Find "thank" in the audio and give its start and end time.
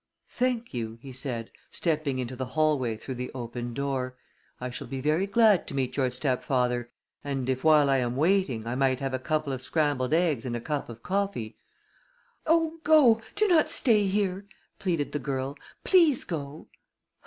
0.31-0.73